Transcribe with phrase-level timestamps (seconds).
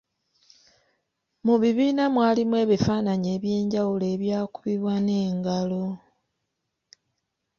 [1.45, 5.83] Mu bibiina mwalimu ebifaananyi eby’enjawulo ebyakubibwa n’engalo.